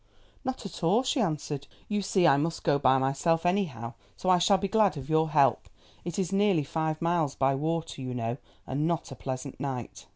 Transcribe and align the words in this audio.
"Not 0.43 0.65
at 0.65 0.83
all," 0.83 1.03
she 1.03 1.21
answered, 1.21 1.67
"you 1.87 2.01
see 2.01 2.25
I 2.25 2.35
must 2.35 2.63
go 2.63 2.79
myself 2.83 3.45
anyhow, 3.45 3.93
so 4.17 4.29
I 4.31 4.39
shall 4.39 4.57
be 4.57 4.67
glad 4.67 4.97
of 4.97 5.11
your 5.11 5.29
help. 5.29 5.69
It 6.03 6.17
is 6.17 6.31
nearly 6.33 6.63
five 6.63 6.99
miles 7.03 7.35
by 7.35 7.53
water, 7.53 8.01
you 8.01 8.15
know, 8.15 8.37
and 8.65 8.87
not 8.87 9.11
a 9.11 9.15
pleasant 9.15 9.59
night." 9.59 10.07